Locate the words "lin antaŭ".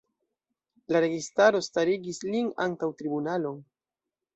2.33-2.95